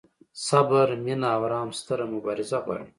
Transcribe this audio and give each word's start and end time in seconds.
صبر، 0.47 0.87
مینه 1.03 1.29
او 1.35 1.43
رحم 1.51 1.69
ستره 1.79 2.05
مبارزه 2.13 2.57
غواړي. 2.65 2.85